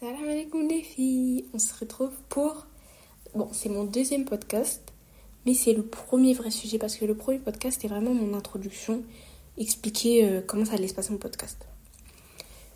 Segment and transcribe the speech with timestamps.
[0.00, 2.68] Salam alaikum les filles, on se retrouve pour...
[3.34, 4.80] Bon, c'est mon deuxième podcast,
[5.44, 9.02] mais c'est le premier vrai sujet parce que le premier podcast est vraiment mon introduction,
[9.56, 11.66] expliquer euh, comment ça allait se passer mon podcast.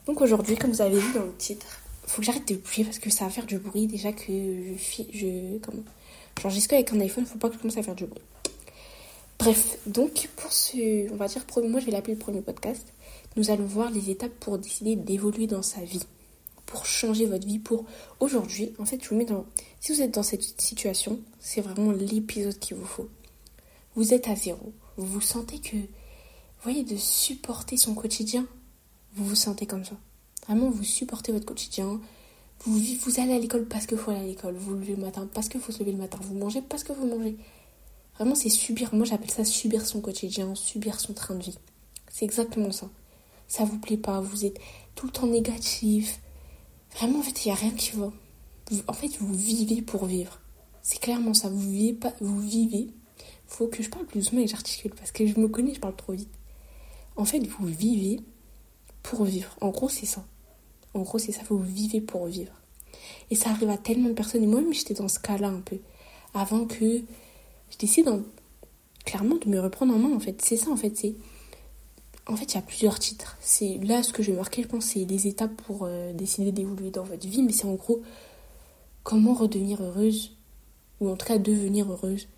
[0.06, 2.98] Donc aujourd'hui, comme vous avez vu dans le titre, faut que j'arrête de bouger parce
[2.98, 5.02] que ça va faire du bruit déjà que je...
[5.12, 5.84] je comment
[6.40, 8.24] J'enregistre avec un iPhone, faut pas que je commence à faire du bruit.
[9.38, 12.92] Bref, donc pour ce, on va dire, moi je vais l'appeler le premier podcast,
[13.36, 16.02] nous allons voir les étapes pour décider d'évoluer dans sa vie
[16.72, 17.84] pour changer votre vie, pour
[18.18, 18.72] aujourd'hui.
[18.78, 19.44] En fait, je vous mets dans.
[19.78, 23.10] Si vous êtes dans cette situation, c'est vraiment l'épisode qu'il vous faut.
[23.94, 24.72] Vous êtes à zéro.
[24.96, 25.76] Vous vous sentez que.
[25.76, 28.46] Vous voyez, de supporter son quotidien,
[29.14, 29.96] vous vous sentez comme ça.
[30.46, 32.00] Vraiment, vous supportez votre quotidien.
[32.60, 34.54] Vous, vous allez à l'école parce qu'il faut aller à l'école.
[34.54, 36.18] Vous levez le matin parce qu'il faut se lever le matin.
[36.22, 37.36] Vous mangez parce que vous mangez.
[38.16, 38.94] Vraiment, c'est subir.
[38.94, 41.58] Moi, j'appelle ça subir son quotidien, subir son train de vie.
[42.10, 42.88] C'est exactement ça.
[43.46, 44.58] Ça vous plaît pas, vous êtes
[44.94, 46.21] tout le temps négatif,
[46.94, 48.12] Vraiment, en fait, il n'y a rien qui va.
[48.86, 50.40] En fait, vous vivez pour vivre.
[50.82, 51.48] C'est clairement ça.
[51.48, 52.12] Vous vivez pas.
[52.20, 52.88] Vous vivez.
[53.46, 55.96] Faut que je parle plus doucement et j'articule parce que je me connais, je parle
[55.96, 56.32] trop vite.
[57.16, 58.20] En fait, vous vivez
[59.02, 59.54] pour vivre.
[59.60, 60.24] En gros, c'est ça.
[60.94, 61.42] En gros, c'est ça.
[61.48, 62.52] Vous vivez pour vivre.
[63.30, 64.42] Et ça arrive à tellement de personnes.
[64.42, 65.78] Et moi-même, j'étais dans ce cas-là un peu.
[66.34, 67.02] Avant que
[67.70, 68.08] je décide
[69.04, 70.40] clairement de me reprendre en main, en fait.
[70.42, 70.96] C'est ça, en fait.
[70.96, 71.14] C'est
[72.26, 73.36] en fait, il y a plusieurs titres.
[73.40, 76.52] C'est là ce que je vais marquer, je pense, c'est les étapes pour euh, décider
[76.52, 78.02] d'évoluer dans votre vie, mais c'est en gros
[79.02, 80.36] comment redevenir heureuse,
[81.00, 82.28] ou en tout cas devenir heureuse.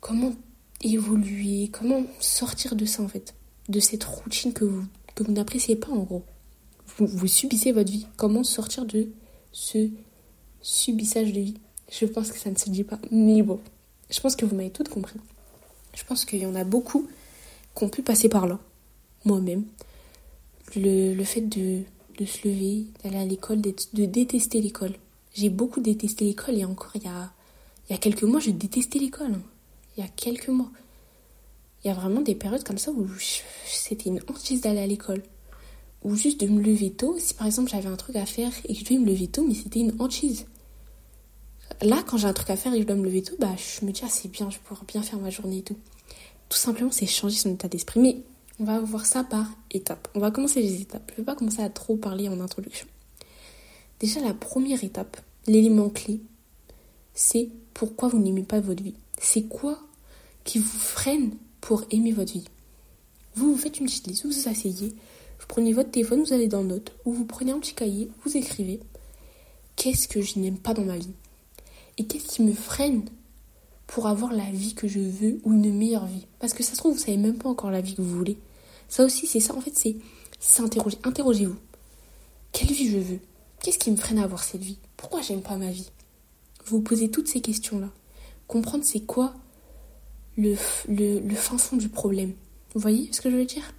[0.00, 0.32] Comment
[0.82, 3.34] évoluer, comment sortir de ça en fait,
[3.70, 6.24] de cette routine que vous, que vous n'appréciez pas en gros.
[6.98, 8.06] Vous, vous subissez votre vie.
[8.16, 9.08] Comment sortir de
[9.52, 9.88] ce
[10.60, 11.54] subissage de vie?
[11.90, 13.60] Je pense que ça ne se dit pas, mais bon,
[14.10, 15.18] je pense que vous m'avez tout compris.
[15.94, 17.08] Je pense qu'il y en a beaucoup
[17.74, 18.58] qui ont pu passer par là
[19.24, 19.64] moi-même.
[20.76, 21.82] Le, fait de,
[22.24, 24.94] se lever, d'aller à l'école, de détester l'école.
[25.34, 27.32] J'ai beaucoup détesté l'école et encore il y a,
[27.90, 29.34] y a quelques mois, je détestais l'école.
[29.96, 30.70] Il y a quelques mois.
[31.82, 33.06] Il y a vraiment des périodes comme ça où
[33.66, 35.22] c'était une hantise d'aller à l'école.
[36.02, 37.16] Ou juste de me lever tôt.
[37.18, 39.44] Si par exemple j'avais un truc à faire et que je devais me lever tôt,
[39.46, 40.46] mais c'était une hantise.
[41.82, 43.54] Là, quand j'ai un truc à faire et que je dois me lever tôt, bah,
[43.56, 45.76] je me dis, ah, c'est bien, je pourrais bien faire ma journée et tout.
[46.48, 48.00] Tout simplement, c'est changer son état d'esprit.
[48.00, 48.16] Mais
[48.60, 50.08] on va voir ça par étapes.
[50.14, 51.04] On va commencer les étapes.
[51.08, 52.86] Je ne vais pas commencer à trop parler en introduction.
[54.00, 56.20] Déjà, la première étape, l'élément clé,
[57.14, 58.94] c'est pourquoi vous n'aimez pas votre vie.
[59.18, 59.78] C'est quoi
[60.44, 62.44] qui vous freine pour aimer votre vie?
[63.34, 66.46] Vous, vous faites une petite liste, vous vous asseyez, vous prenez votre téléphone, vous allez
[66.46, 68.80] dans Notes, ou vous prenez un petit cahier, vous écrivez
[69.76, 71.14] Qu'est-ce que je n'aime pas dans ma vie?
[71.98, 73.04] Et qu'est-ce qui me freine
[73.86, 76.26] pour avoir la vie que je veux ou une meilleure vie.
[76.38, 78.38] Parce que ça se trouve, vous savez même pas encore la vie que vous voulez.
[78.88, 79.96] Ça aussi, c'est ça, en fait, c'est
[80.40, 80.98] s'interroger.
[81.04, 81.56] Interrogez-vous.
[82.52, 83.20] Quelle vie je veux?
[83.62, 84.78] Qu'est-ce qui me freine à avoir cette vie?
[84.96, 85.90] Pourquoi j'aime pas ma vie?
[86.66, 87.90] Vous posez toutes ces questions-là.
[88.46, 89.34] Comprendre c'est quoi
[90.36, 90.54] le,
[90.88, 92.32] le, le fin fond du problème?
[92.74, 93.74] Vous voyez ce que je veux dire?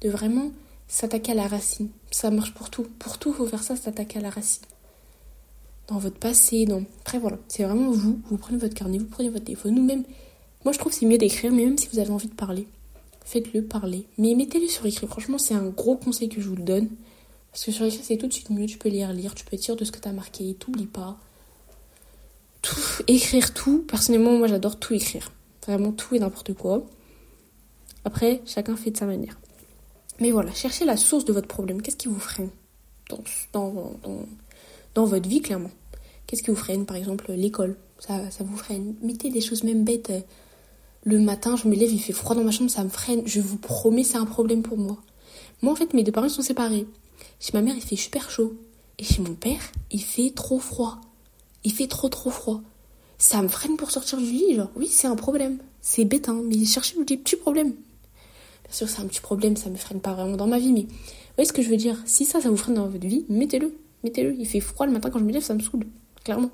[0.00, 0.50] De vraiment
[0.88, 1.90] s'attaquer à la racine.
[2.10, 2.86] Ça marche pour tout.
[2.98, 4.64] Pour tout, il faut faire ça, s'attaquer à la racine
[5.90, 6.84] dans votre passé, dans...
[7.00, 10.04] Après voilà, c'est vraiment vous, vous prenez votre carnet, vous prenez votre téléphone, ou même,
[10.64, 12.66] moi je trouve c'est mieux d'écrire, mais même si vous avez envie de parler,
[13.24, 14.06] faites-le parler.
[14.16, 16.88] Mais mettez-le sur écrit, franchement c'est un gros conseil que je vous donne,
[17.50, 19.56] parce que sur écrit c'est tout de suite mieux, tu peux lire, lire, tu peux
[19.56, 21.18] dire de ce que tu as marqué, t'oublies pas.
[22.62, 25.32] Tout, écrire tout, personnellement moi j'adore tout écrire,
[25.66, 26.86] vraiment tout et n'importe quoi.
[28.04, 29.38] Après, chacun fait de sa manière.
[30.20, 32.50] Mais voilà, cherchez la source de votre problème, qu'est-ce qui vous freine
[33.08, 33.98] dans, dans,
[34.94, 35.70] dans votre vie clairement?
[36.30, 37.76] Qu'est-ce qui vous freine Par exemple, l'école?
[37.98, 38.94] Ça, ça vous freine?
[39.02, 40.12] Mettez des choses même bêtes.
[41.02, 43.22] Le matin, je me lève, il fait froid dans ma chambre, ça me freine.
[43.26, 44.96] Je vous promets, c'est un problème pour moi.
[45.60, 46.86] Moi, en fait, mes deux parents sont séparés.
[47.40, 48.54] Chez ma mère, il fait super chaud.
[48.98, 51.00] Et chez mon père, il fait trop froid.
[51.64, 52.60] Il fait trop trop froid.
[53.18, 54.70] Ça me freine pour sortir du lit, genre.
[54.76, 55.58] Oui, c'est un problème.
[55.80, 57.72] C'est bête, hein, mais cherchez des petits problèmes.
[57.72, 60.82] Bien sûr, c'est un petit problème, ça me freine pas vraiment dans ma vie, mais
[60.82, 62.00] vous voyez ce que je veux dire?
[62.04, 63.74] Si ça, ça vous freine dans votre vie, mettez-le.
[64.04, 64.36] Mettez-le.
[64.38, 65.86] Il fait froid le matin quand je me lève, ça me saoule
[66.24, 66.50] clairement.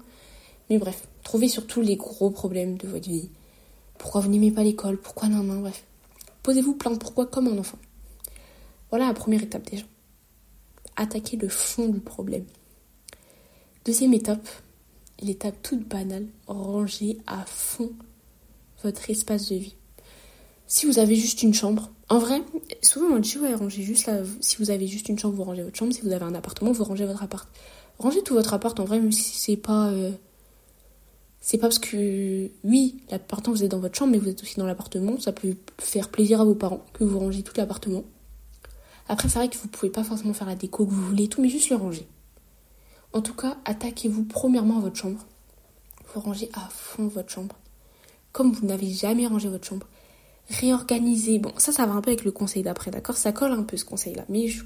[0.71, 3.31] Mais bref, trouvez surtout les gros problèmes de votre vie.
[3.99, 4.99] Pourquoi vous n'aimez pas l'école?
[4.99, 5.85] Pourquoi non, non, bref.
[6.43, 7.79] Posez-vous plein de pourquoi comme un enfant.
[8.91, 9.85] Voilà la première étape déjà.
[10.97, 12.45] Attaquer le fond du problème.
[13.85, 14.49] Deuxième étape,
[15.21, 17.93] l'étape toute banale, ranger à fond
[18.83, 19.75] votre espace de vie.
[20.67, 22.43] Si vous avez juste une chambre, en vrai,
[22.83, 24.23] souvent on dit ouais, rangez juste là.
[24.41, 25.93] Si vous avez juste une chambre, vous rangez votre chambre.
[25.93, 27.49] Si vous avez un appartement, vous rangez votre appart.
[27.99, 29.89] Rangez tout votre appart en vrai, même si c'est pas.
[29.89, 30.13] Euh,
[31.41, 32.51] c'est pas parce que.
[32.65, 35.19] Oui, l'appartement vous êtes dans votre chambre, mais vous êtes aussi dans l'appartement.
[35.21, 38.05] Ça peut faire plaisir à vos parents que vous rangez tout l'appartement.
[39.09, 41.41] Après, c'est vrai que vous pouvez pas forcément faire la déco que vous voulez, tout,
[41.41, 42.07] mais juste le ranger.
[43.13, 45.25] En tout cas, attaquez-vous premièrement à votre chambre.
[46.13, 47.57] Vous rangez à fond votre chambre.
[48.33, 49.87] Comme vous n'avez jamais rangé votre chambre.
[50.51, 51.39] Réorganisez.
[51.39, 53.17] Bon, ça, ça va un peu avec le conseil d'après, d'accord?
[53.17, 54.25] Ça colle un peu ce conseil-là.
[54.29, 54.65] Mais je,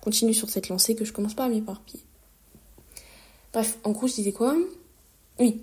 [0.00, 2.04] continue sur cette lancée que je commence pas à m'éparpiller.
[3.52, 4.56] Bref, en gros, je disais quoi?
[5.38, 5.62] Oui.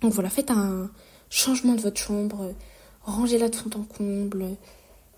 [0.00, 0.90] Donc voilà, faites un
[1.30, 2.54] changement de votre chambre.
[3.02, 4.56] Rangez-la de fond en comble.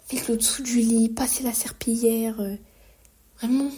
[0.06, 1.08] Faites le dessous du lit.
[1.08, 2.36] Passez la serpillière.
[3.40, 3.70] Vraiment,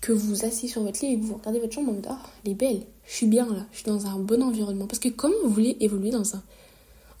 [0.00, 2.06] que vous vous asseyez sur votre lit et que vous regardez votre chambre en mode
[2.08, 4.86] Ah, elle est belle, je suis bien là, je suis dans un bon environnement.
[4.86, 6.42] Parce que comme vous voulez évoluer dans un.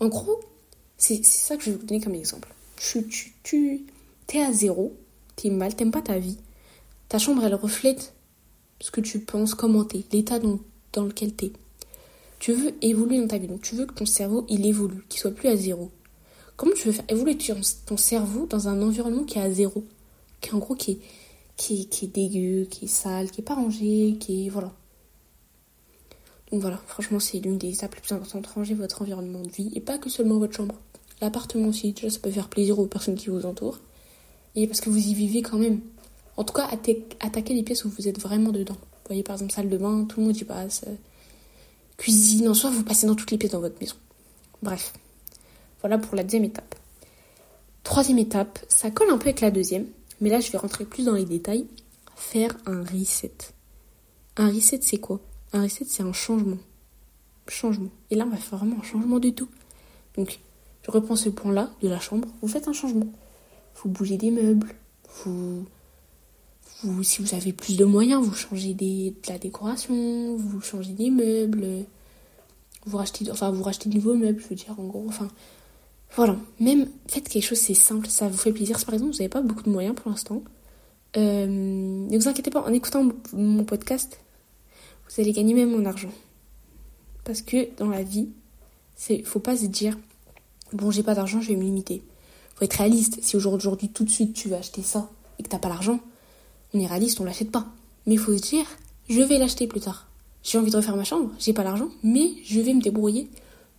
[0.00, 0.40] En gros,
[0.96, 2.48] c'est ça que je vais vous donner comme exemple.
[2.76, 3.86] Tu, tu, tu
[4.32, 4.94] es à zéro,
[5.36, 6.38] t'es mal, t'aimes pas ta vie.
[7.08, 8.14] Ta chambre, elle reflète
[8.80, 10.58] ce que tu penses, comment t'es, l'état dans,
[10.92, 11.52] dans lequel t'es.
[12.38, 15.20] Tu veux évoluer dans ta vie, donc tu veux que ton cerveau, il évolue, qu'il
[15.20, 15.90] soit plus à zéro.
[16.56, 17.36] Comment tu veux faire évoluer
[17.86, 19.84] ton cerveau dans un environnement qui est à zéro
[20.40, 20.98] Qui en gros, qui est,
[21.56, 24.48] qui, qui est dégueu, qui est sale, qui est pas rangé, qui est.
[24.48, 24.72] Voilà.
[26.50, 28.46] Donc voilà, franchement, c'est l'une des étapes les plus importantes.
[28.46, 30.74] Ranger votre environnement de vie et pas que seulement votre chambre.
[31.20, 33.78] L'appartement aussi, déjà, ça peut faire plaisir aux personnes qui vous entourent.
[34.56, 35.80] Et parce que vous y vivez quand même.
[36.36, 36.68] En tout cas,
[37.20, 38.74] attaquez les pièces où vous êtes vraiment dedans.
[38.74, 40.84] Vous voyez, par exemple, salle de bain, tout le monde y passe.
[40.86, 40.94] Euh,
[41.96, 43.96] cuisine, en soi, vous passez dans toutes les pièces dans votre maison.
[44.62, 44.92] Bref.
[45.80, 46.74] Voilà pour la deuxième étape.
[47.84, 49.86] Troisième étape, ça colle un peu avec la deuxième.
[50.20, 51.66] Mais là, je vais rentrer plus dans les détails.
[52.14, 53.32] Faire un reset.
[54.36, 55.20] Un reset, c'est quoi?
[55.52, 56.58] Un reset, c'est un changement.
[57.48, 57.90] Changement.
[58.10, 59.48] Et là, on va faire vraiment un changement du tout.
[60.16, 60.38] Donc,
[60.82, 62.28] je reprends ce point-là de la chambre.
[62.42, 63.08] Vous faites un changement.
[63.76, 64.74] Vous bougez des meubles.
[65.24, 65.64] Vous,
[67.02, 70.36] si vous avez plus de moyens, vous changez de la décoration.
[70.36, 71.84] Vous changez des meubles.
[72.86, 75.04] Vous rachetez, enfin, vous rachetez de nouveaux meubles, je veux dire, en gros.
[75.08, 75.28] Enfin,
[76.16, 78.84] voilà, même faites quelque chose, c'est simple, ça vous fait plaisir.
[78.84, 80.42] par exemple vous n'avez pas beaucoup de moyens pour l'instant,
[81.16, 84.18] euh, ne vous inquiétez pas, en écoutant mon podcast,
[85.08, 86.10] vous allez gagner même mon argent.
[87.24, 88.28] Parce que dans la vie,
[88.96, 89.96] c'est faut pas se dire
[90.72, 92.02] bon j'ai pas d'argent, je vais me limiter.
[92.56, 93.18] Faut être réaliste.
[93.22, 96.00] Si aujourd'hui tout de suite tu veux acheter ça et que t'as pas l'argent,
[96.74, 97.66] on est réaliste, on l'achète pas.
[98.06, 98.66] Mais faut se dire
[99.08, 100.06] je vais l'acheter plus tard.
[100.42, 103.28] J'ai envie de refaire ma chambre, j'ai pas l'argent, mais je vais me débrouiller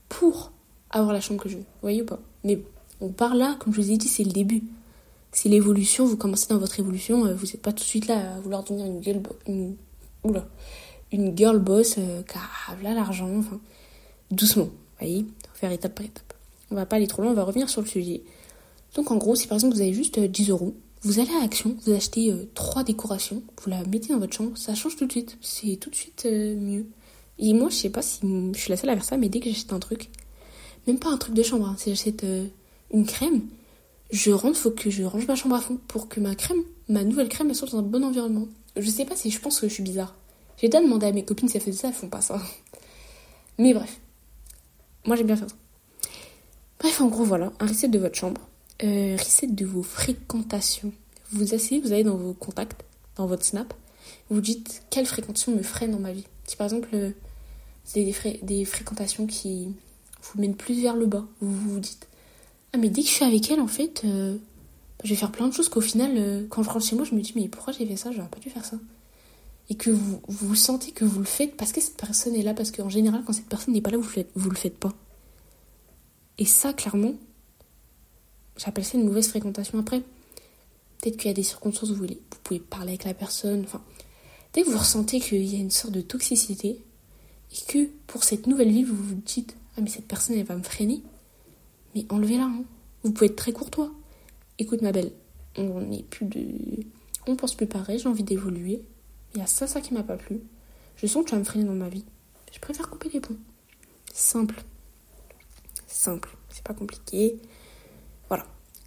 [0.09, 0.51] pour
[0.91, 1.61] avoir la chambre que je veux.
[1.61, 2.19] Vous voyez ou pas?
[2.43, 2.61] Mais
[2.99, 4.63] on part là, comme je vous ai dit, c'est le début.
[5.31, 8.35] C'est l'évolution, vous commencez dans votre évolution, euh, vous n'êtes pas tout de suite là
[8.35, 9.77] à vouloir devenir une girl, une,
[10.25, 10.45] oula,
[11.11, 13.59] une girl boss euh, car là l'argent, enfin,
[14.29, 16.33] doucement, vous voyez, faire étape par étape.
[16.69, 18.23] On va pas aller trop loin, on va revenir sur le sujet.
[18.95, 21.43] Donc en gros, si par exemple vous avez juste 10 euh, euros, vous allez à
[21.43, 25.11] Action, vous achetez trois décorations, vous la mettez dans votre chambre, ça change tout de
[25.11, 26.85] suite, c'est tout de suite mieux.
[27.39, 28.19] Et moi, je sais pas si
[28.53, 30.09] je suis la seule à faire ça, mais dès que j'achète un truc,
[30.87, 31.75] même pas un truc de chambre, hein.
[31.77, 32.45] si j'achète euh,
[32.93, 33.41] une crème,
[34.11, 37.03] je rentre, faut que je range ma chambre à fond pour que ma crème, ma
[37.03, 38.47] nouvelle crème, elle soit dans un bon environnement.
[38.75, 40.15] Je sais pas si je pense que je suis bizarre.
[40.57, 42.39] J'ai déjà demandé à mes copines si elles faisaient ça, elles font pas ça.
[43.57, 43.99] Mais bref.
[45.05, 45.55] Moi j'aime bien faire ça.
[46.79, 48.41] Bref, en gros, voilà, un reset de votre chambre.
[48.83, 50.91] Euh, reset de vos fréquentations.
[51.31, 52.83] Vous vous allez dans vos contacts,
[53.15, 53.73] dans votre snap,
[54.29, 56.25] vous dites quelle fréquentation me freine dans ma vie?
[56.45, 57.11] Si par exemple, euh,
[57.83, 58.03] c'est
[58.43, 59.73] des, fréquentations qui,
[60.21, 61.25] vous mène plus vers le bas.
[61.41, 62.07] Vous vous dites
[62.73, 64.37] Ah, mais dès que je suis avec elle, en fait, euh,
[65.03, 67.15] je vais faire plein de choses qu'au final, euh, quand je rentre chez moi, je
[67.15, 68.11] me dis Mais pourquoi j'ai fait ça?
[68.11, 68.77] J'aurais pas dû faire ça.
[69.69, 72.53] Et que vous, vous sentez que vous le faites parce que cette personne est là.
[72.53, 74.93] Parce qu'en général, quand cette personne n'est pas là, vous, faites, vous le faites pas.
[76.37, 77.13] Et ça, clairement,
[78.63, 80.01] j'appelle ça une mauvaise fréquentation après.
[80.99, 83.63] Peut-être qu'il y a des circonstances où vous, vous pouvez parler avec la personne.
[83.63, 83.81] Enfin,
[84.53, 86.79] dès que vous ressentez qu'il y a une sorte de toxicité,
[87.51, 90.55] et que pour cette nouvelle vie, vous vous dites ah, mais cette personne, elle va
[90.55, 91.01] me freiner.
[91.95, 92.43] Mais enlevez-la.
[92.43, 92.63] Hein.
[93.03, 93.91] Vous pouvez être très courtois.
[94.59, 95.11] Écoute, ma belle,
[95.57, 96.45] on n'est plus de.
[97.27, 98.81] On pense plus pareil, j'ai envie d'évoluer.
[99.33, 100.41] Il y a ça, ça qui m'a pas plu.
[100.97, 102.03] Je sens que tu vas me freiner dans ma vie.
[102.51, 103.37] Je préfère couper les ponts.
[104.13, 104.63] Simple.
[105.87, 106.29] Simple.
[106.49, 107.39] C'est pas compliqué.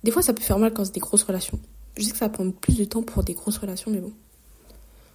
[0.04, 1.58] Des fois, ça peut faire mal quand c'est des grosses relations.
[1.96, 4.12] Je sais que ça va prendre plus de temps pour des grosses relations, mais bon.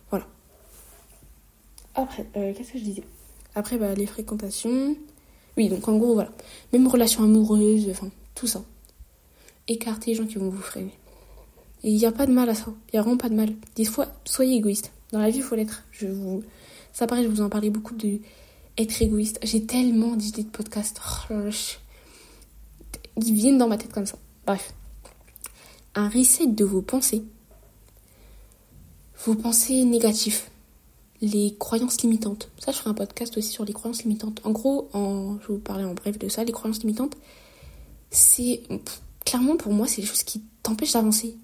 [0.09, 0.25] Voilà.
[1.93, 3.03] Après, euh, qu'est-ce que je disais?
[3.53, 4.95] Après, bah, les fréquentations.
[5.57, 6.31] Oui, donc en gros, voilà.
[6.73, 8.63] Même relation amoureuse, enfin, tout ça.
[9.67, 10.97] Écartez les gens qui vont vous freiner.
[11.83, 12.73] Et il n'y a pas de mal à ça.
[12.87, 13.53] Il n'y a vraiment pas de mal.
[13.75, 14.91] Des fois, soyez égoïste.
[15.11, 15.83] Dans la vie, il faut l'être.
[15.91, 16.41] Je vous...
[16.93, 18.19] Ça paraît, je vous en parlais beaucoup de
[18.75, 19.39] être égoïste.
[19.43, 20.99] J'ai tellement d'idées de podcast.
[21.29, 21.33] Oh
[23.17, 24.17] Ils viennent dans ma tête comme ça.
[24.47, 24.73] Bref.
[25.99, 27.23] Un reset de vos pensées.
[29.25, 30.43] Vos pensées négatives
[31.21, 32.49] les croyances limitantes.
[32.57, 34.39] Ça, je ferai un podcast aussi sur les croyances limitantes.
[34.45, 36.45] En gros, en, je vais vous parler en bref de ça.
[36.45, 37.17] Les croyances limitantes,
[38.11, 38.63] c'est
[39.25, 41.35] clairement pour moi, c'est des choses qui t'empêchent d'avancer.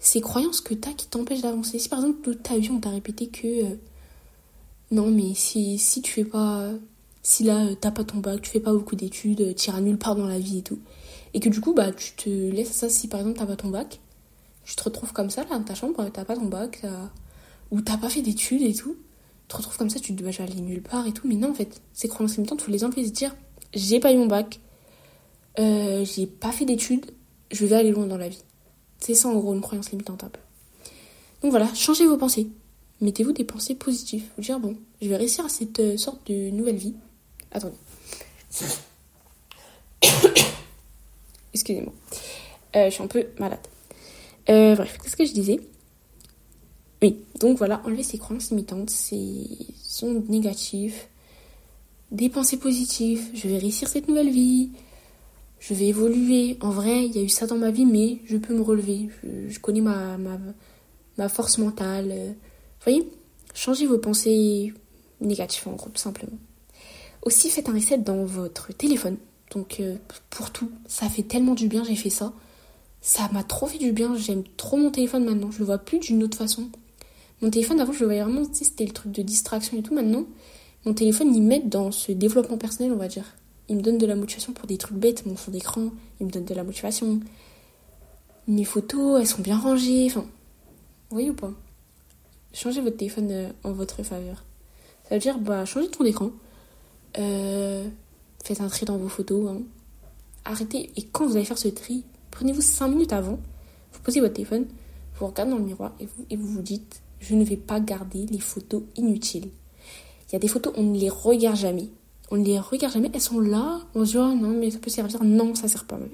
[0.00, 1.78] Ces croyances que tu as qui t'empêchent d'avancer.
[1.78, 3.76] Si par exemple, toute ta vie, on t'a répété que, euh,
[4.90, 6.70] non, mais si, si tu fais pas.
[7.22, 10.16] Si là, t'as pas ton bac, tu fais pas beaucoup d'études, tu iras nulle part
[10.16, 10.80] dans la vie et tout.
[11.34, 13.68] Et que du coup, bah, tu te laisses ça si par exemple t'as pas ton
[13.68, 14.00] bac.
[14.64, 16.82] Tu te retrouves comme ça, là, dans ta chambre, t'as pas ton bac,
[17.70, 18.96] ou t'as pas fait d'études et tout.
[19.42, 21.26] Tu te retrouves comme ça, tu te dis, bah, aller nulle part et tout.
[21.26, 23.34] Mais non, en fait, ces croyances limitantes, faut les enlever et se dire,
[23.74, 24.60] j'ai pas eu mon bac,
[25.58, 27.10] euh, j'ai pas fait d'études,
[27.50, 28.42] je vais aller loin dans la vie.
[28.98, 30.40] C'est ça en gros une croyance limitante un peu.
[31.42, 32.48] Donc voilà, changez vos pensées.
[33.00, 34.24] Mettez-vous des pensées positives.
[34.36, 36.94] Vous dire bon, je vais réussir à cette euh, sorte de nouvelle vie.
[37.50, 37.76] Attendez.
[41.54, 41.92] Excusez-moi.
[42.76, 43.60] Euh, je suis un peu malade.
[44.48, 45.60] Euh, bref, qu'est-ce que je disais?
[47.02, 49.46] Oui, donc voilà, enlever ces croyances limitantes, ces
[50.02, 50.94] ondes négatives,
[52.10, 53.28] des pensées positives.
[53.34, 54.70] Je vais réussir cette nouvelle vie
[55.62, 56.58] je vais évoluer.
[56.60, 59.08] En vrai, il y a eu ça dans ma vie, mais je peux me relever.
[59.22, 60.18] Je, connais ma,
[61.16, 62.08] ma, force mentale.
[62.08, 63.08] Vous voyez?
[63.54, 64.74] Changez vos pensées
[65.20, 66.36] négatives, en gros, tout simplement.
[67.22, 69.16] Aussi, faites un reset dans votre téléphone.
[69.54, 69.96] Donc, euh,
[70.30, 72.32] pour tout, ça fait tellement du bien, j'ai fait ça.
[73.00, 75.50] Ça m'a trop fait du bien, j'aime trop mon téléphone maintenant.
[75.50, 76.70] Je le vois plus d'une autre façon.
[77.40, 79.94] Mon téléphone, avant, je le voyais vraiment, c'était le truc de distraction et tout.
[79.94, 80.24] Maintenant,
[80.84, 83.24] mon téléphone, il m'aide dans ce développement personnel, on va dire
[83.68, 85.90] il me donne de la motivation pour des trucs bêtes, mon fond d'écran,
[86.20, 87.20] il me donne de la motivation.
[88.46, 91.52] Mes photos, elles sont bien rangées, enfin, vous voyez ou pas?
[92.52, 94.44] Changez votre téléphone euh, en votre faveur.
[95.08, 96.30] Ça veut dire, bah, changez de fond d'écran.
[97.18, 97.88] Euh,
[98.42, 99.50] faites un tri dans vos photos.
[99.50, 99.62] Hein.
[100.44, 103.38] Arrêtez, et quand vous allez faire ce tri, prenez-vous 5 minutes avant,
[103.92, 104.66] vous posez votre téléphone,
[105.18, 105.92] vous regardez dans le miroir
[106.30, 109.50] et vous, vous dites, je ne vais pas garder les photos inutiles.
[110.28, 111.90] Il y a des photos, on ne les regarde jamais
[112.32, 114.88] on les regarde jamais, elles sont là, on se dit oh non mais ça peut
[114.88, 116.06] servir, non ça sert pas ma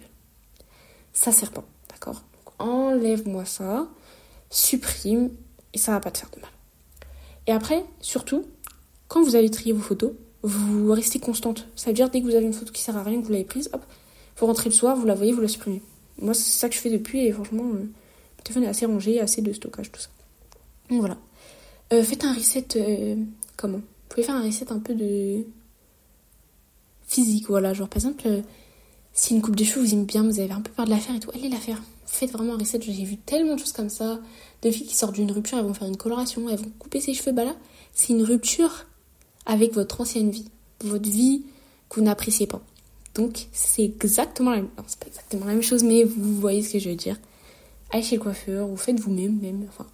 [1.12, 2.24] Ça sert pas, d'accord?
[2.58, 3.88] Enlève-moi ça,
[4.50, 5.30] supprime
[5.72, 6.50] et ça va pas te faire de mal.
[7.46, 8.44] Et après, surtout,
[9.06, 10.10] quand vous avez trié vos photos,
[10.42, 11.66] vous restez constante.
[11.76, 13.32] Ça veut dire dès que vous avez une photo qui sert à rien, que vous
[13.32, 13.82] l'avez prise, hop,
[14.36, 15.82] vous rentrez le soir, vous la voyez, vous la supprimez.
[16.20, 19.20] Moi c'est ça que je fais depuis et franchement, euh, mon téléphone est assez rangé,
[19.20, 20.08] assez de stockage, tout ça.
[20.90, 21.18] Donc voilà.
[21.92, 23.16] Euh, faites un reset, euh,
[23.56, 23.78] comment?
[23.78, 25.44] Vous pouvez faire un reset un peu de
[27.06, 27.46] physique.
[27.48, 28.42] Voilà, genre par exemple, euh,
[29.12, 30.98] si une coupe de cheveux vous aime bien, vous avez un peu peur de la
[30.98, 31.82] faire et tout, allez la faire.
[32.06, 32.80] Faites vraiment un reset.
[32.80, 34.20] J'ai vu tellement de choses comme ça.
[34.62, 37.14] De filles qui sortent d'une rupture, elles vont faire une coloration, elles vont couper ses
[37.14, 37.32] cheveux.
[37.32, 37.54] Bah là,
[37.92, 38.86] c'est une rupture
[39.48, 40.48] avec votre ancienne vie.
[40.84, 41.42] Votre vie
[41.88, 42.62] que vous n'appréciez pas.
[43.16, 44.68] Donc, c'est exactement la même...
[44.76, 47.18] Non, pas exactement la même chose, mais vous voyez ce que je veux dire.
[47.90, 49.66] Allez chez le coiffeur, ou faites vous-même, même.
[49.68, 49.86] Enfin,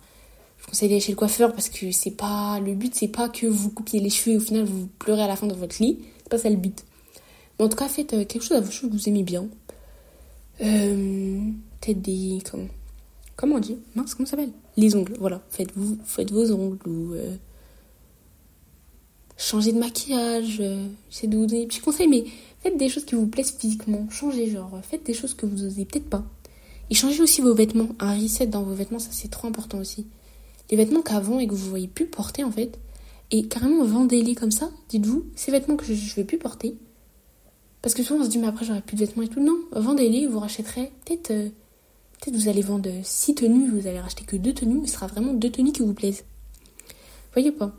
[0.58, 2.60] je conseille d'aller chez le coiffeur parce que c'est pas...
[2.60, 5.28] Le but, c'est pas que vous coupiez les cheveux et au final, vous pleurez à
[5.28, 6.00] la fin de votre lit.
[6.18, 6.84] C'est pas ça le but.
[7.58, 9.46] Mais en tout cas, faites euh, quelque chose à vos cheveux que vous aimez bien.
[10.60, 11.40] Euh,
[11.80, 12.38] Peut-être des.
[12.50, 12.66] Comment,
[13.36, 13.76] comment on dit?
[13.94, 14.52] Mince, comment ça s'appelle?
[14.76, 15.40] Les ongles, voilà.
[15.50, 17.14] Faites, vous, faites vos ongles ou.
[17.14, 17.36] Euh,
[19.36, 20.58] changez de maquillage.
[20.60, 22.24] Euh, J'essaie de vous donner des petits conseils, mais
[22.62, 24.06] faites des choses qui vous plaisent physiquement.
[24.10, 24.80] Changez, genre.
[24.82, 26.24] Faites des choses que vous osez peut-être pas.
[26.90, 27.88] Et changez aussi vos vêtements.
[27.98, 30.06] Un reset dans vos vêtements, ça c'est trop important aussi.
[30.70, 32.78] Les vêtements qu'avant et que vous voyez plus porter en fait.
[33.30, 34.70] Et carrément vendez-les comme ça.
[34.88, 36.76] Dites-vous, ces vêtements que je ne vais plus porter,
[37.84, 39.40] parce que souvent on se dit, mais après j'aurai plus de vêtements et tout.
[39.40, 40.90] Non, vendez-les, vous rachèterez.
[41.04, 41.48] Peut-être euh,
[42.20, 45.06] peut-être vous allez vendre six tenues, vous allez racheter que deux tenues, mais ce sera
[45.06, 46.24] vraiment deux tenues qui vous plaisent.
[47.34, 47.74] Voyez pas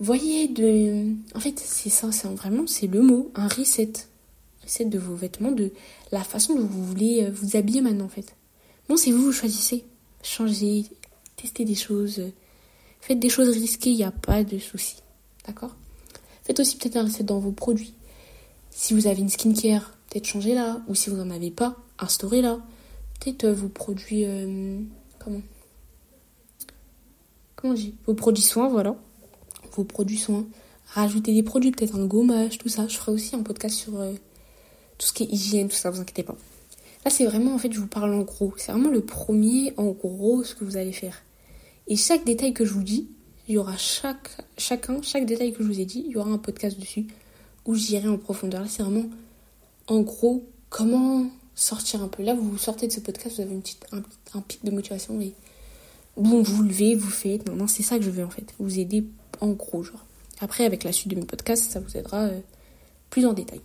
[0.00, 1.14] Voyez de.
[1.34, 3.92] En fait, c'est ça, c'est vraiment, c'est le mot, un reset.
[4.62, 5.72] Reset de vos vêtements, de
[6.12, 8.34] la façon dont vous voulez euh, vous habiller maintenant en fait.
[8.88, 9.84] Non, c'est vous, vous choisissez.
[10.22, 10.84] Changez,
[11.36, 12.22] testez des choses,
[13.00, 14.96] faites des choses risquées, il n'y a pas de souci.
[15.46, 15.74] D'accord?
[16.42, 17.94] Faites aussi peut-être un reset dans vos produits.
[18.70, 20.80] Si vous avez une skincare, peut-être changez là.
[20.88, 22.60] Ou si vous n'en avez pas, instaurez là.
[23.20, 24.24] Peut-être euh, vos produits.
[24.24, 24.80] Euh,
[25.18, 25.42] comment?
[27.56, 27.94] Comment on dit?
[28.06, 28.96] Vos produits soins, voilà.
[29.72, 30.46] Vos produits soins.
[30.86, 32.86] Rajoutez des produits, peut-être un gommage, tout ça.
[32.88, 34.12] Je ferai aussi un podcast sur euh,
[34.96, 36.36] tout ce qui est hygiène, tout ça, vous inquiétez pas.
[37.04, 38.52] Là, c'est vraiment, en fait, je vous parle en gros.
[38.56, 41.22] C'est vraiment le premier, en gros, ce que vous allez faire.
[41.86, 43.08] Et chaque détail que je vous dis,
[43.48, 46.30] il y aura chaque, chacun, chaque détail que je vous ai dit, il y aura
[46.30, 47.06] un podcast dessus
[47.64, 48.62] où j'irai en profondeur.
[48.62, 49.06] Là, c'est vraiment,
[49.86, 52.22] en gros, comment sortir un peu.
[52.22, 55.34] Là, vous sortez de ce podcast, vous avez une petite, un, pic de motivation et
[56.16, 57.46] bon, vous levez, vous faites.
[57.48, 58.54] Non, non, c'est ça que je veux en fait.
[58.58, 59.04] Vous aider
[59.40, 60.04] en gros, genre.
[60.40, 62.40] Après, avec la suite de mes podcasts, ça vous aidera euh,
[63.10, 63.60] plus en détail.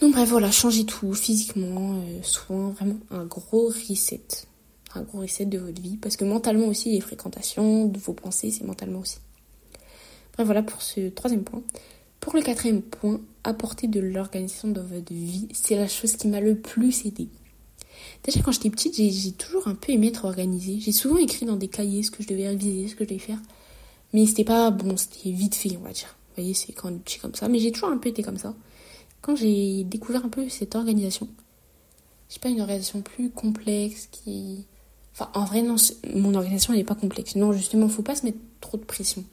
[0.00, 4.22] Donc bref, voilà, changez tout physiquement, euh, vraiment un gros reset.
[4.94, 5.96] Un gros reset de votre vie.
[5.96, 9.18] Parce que mentalement aussi, les fréquentations, de vos pensées, c'est mentalement aussi.
[10.34, 11.62] Bref, voilà pour ce troisième point.
[12.20, 16.40] Pour le quatrième point, apporter de l'organisation dans votre vie, c'est la chose qui m'a
[16.40, 17.28] le plus aidé.
[18.24, 20.78] Déjà quand j'étais petite, j'ai toujours un peu aimé être organisée.
[20.80, 23.20] J'ai souvent écrit dans des cahiers ce que je devais réviser, ce que je devais
[23.20, 23.38] faire.
[24.12, 26.16] Mais c'était pas bon, c'était vite fait, on va dire.
[26.28, 27.48] Vous voyez, c'est quand on est comme ça.
[27.48, 28.54] Mais j'ai toujours un peu été comme ça.
[29.20, 31.28] Quand j'ai découvert un peu cette organisation,
[32.28, 34.64] je sais pas, une organisation plus complexe qui.
[35.12, 35.76] Enfin, en vrai, non,
[36.14, 37.34] mon organisation, elle n'est pas complexe.
[37.34, 39.24] Non, justement, faut pas se mettre trop de pression.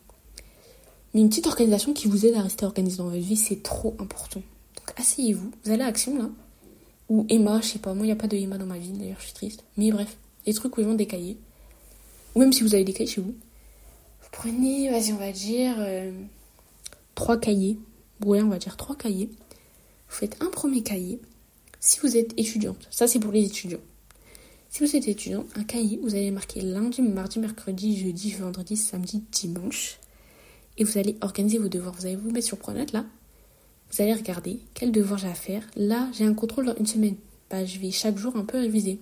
[1.14, 3.96] Mais une petite organisation qui vous aide à rester organisé dans votre vie, c'est trop
[4.00, 4.42] important.
[4.76, 6.30] Donc, asseyez-vous, vous allez à Action, là.
[7.08, 8.90] Ou Emma, je sais pas, moi, il n'y a pas de Emma dans ma vie,
[8.90, 9.64] d'ailleurs, je suis triste.
[9.78, 11.38] Mais bref, les trucs où ils vont des cahiers.
[12.34, 13.36] Ou même si vous avez des cahiers chez vous.
[14.38, 16.12] Prenez, vas-y, on va dire, euh,
[17.16, 17.80] trois cahiers.
[18.24, 19.30] On va dire trois cahiers.
[20.10, 21.22] Vous faites un premier cahier.
[21.80, 23.80] Si vous êtes étudiante, ça c'est pour les étudiants.
[24.70, 29.24] Si vous êtes étudiant, un cahier, vous allez marquer lundi, mardi, mercredi, jeudi, vendredi, samedi,
[29.32, 30.00] dimanche.
[30.78, 31.94] Et vous allez organiser vos devoirs.
[31.94, 33.06] Vous allez vous mettre sur Pronote là.
[33.90, 35.66] Vous allez regarder quel devoir j'ai à faire.
[35.78, 37.16] Là, j'ai un contrôle dans une semaine.
[37.50, 39.00] Bah, je vais chaque jour un peu réviser.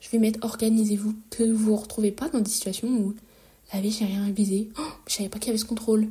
[0.00, 1.14] Je vais mettre organisez-vous.
[1.30, 3.14] Que vous ne vous retrouvez pas dans des situations où
[3.72, 4.70] la vie, j'ai rien révisé.
[4.78, 6.08] Oh, je savais pas qu'il y avait ce contrôle.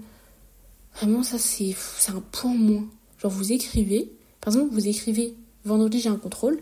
[0.95, 1.75] Vraiment, ça, c'est
[2.09, 2.85] un point moins.
[3.19, 4.11] Genre, vous écrivez.
[4.41, 5.35] Par exemple, vous écrivez
[5.65, 6.61] vendredi, j'ai un contrôle.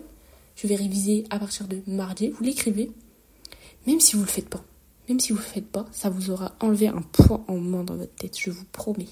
[0.56, 2.30] Je vais réviser à partir de mardi.
[2.30, 2.92] Vous l'écrivez.
[3.88, 4.64] Même si vous le faites pas.
[5.10, 7.96] Même si vous le faites pas, ça vous aura enlevé un point en moins dans
[7.96, 8.38] votre tête.
[8.40, 9.08] Je vous promets.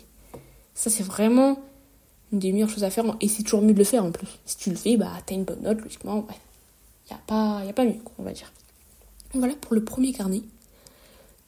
[0.73, 1.61] Ça, c'est vraiment
[2.31, 3.05] une des meilleures choses à faire.
[3.21, 4.27] Et c'est toujours mieux de le faire en plus.
[4.45, 6.19] Si tu le fais, bah, t'as une bonne note, logiquement.
[6.19, 6.35] Ouais.
[7.11, 8.51] Y a pas, y a pas mieux, on va dire.
[9.33, 10.41] voilà pour le premier carnet.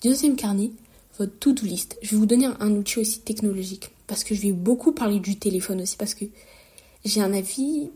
[0.03, 0.71] Deuxième carnet,
[1.17, 1.97] votre to-do list.
[2.01, 3.89] Je vais vous donner un, outil aussi technologique.
[4.07, 5.97] Parce que je vais beaucoup parler du téléphone aussi.
[5.97, 6.25] Parce que
[7.03, 7.89] j'ai un avis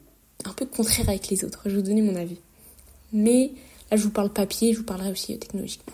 [0.46, 1.62] un peu contraire avec les autres.
[1.65, 2.38] Je vais vous donner mon avis.
[3.12, 3.51] Mais
[3.91, 5.94] là, je vous parle papier, je vous parlerai aussi technologiquement.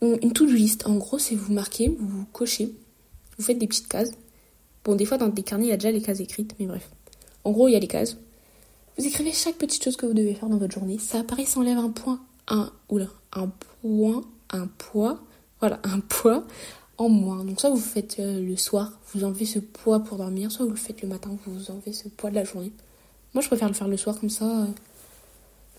[0.00, 2.74] Donc, une to-do list, en gros, c'est vous marquez, vous cochez,
[3.38, 4.10] vous faites des petites cases.
[4.84, 6.88] Bon, des fois, dans des carnets, il y a déjà les cases écrites, mais bref.
[7.44, 8.16] En gros, il y a les cases.
[8.98, 10.98] Vous écrivez chaque petite chose que vous devez faire dans votre journée.
[10.98, 12.20] Ça apparaît, ça enlève un point,
[12.88, 15.20] oula, un point, un poids,
[15.60, 16.44] voilà, un poids
[16.98, 17.44] en moins.
[17.44, 20.72] Donc, soit vous faites euh, le soir, vous enlevez ce poids pour dormir, soit vous
[20.72, 22.72] le faites le matin, vous enlevez ce poids de la journée.
[23.34, 24.44] Moi, je préfère le faire le soir comme ça.
[24.44, 24.66] Euh,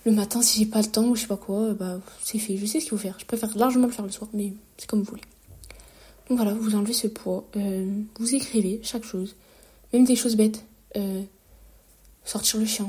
[0.06, 2.40] le matin, si j'ai pas le temps ou je sais pas quoi, euh, bah c'est
[2.40, 2.58] fait.
[2.58, 3.18] Je sais ce qu'il faut faire.
[3.20, 5.22] Je préfère largement le faire le soir, mais c'est comme vous voulez.
[6.28, 7.46] Donc voilà, vous enlevez ce poids.
[7.56, 9.36] vous écrivez chaque chose.
[9.94, 10.66] Même des choses bêtes
[12.26, 12.88] sortir le chien,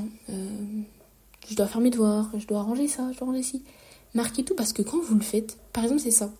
[1.49, 3.63] je dois faire mes devoirs, je dois ranger ça, je dois ranger ci.
[4.15, 6.31] Marquez tout parce que quand vous le faites, par exemple, c'est ça.